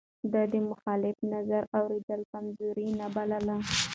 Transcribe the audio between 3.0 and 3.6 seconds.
بلله.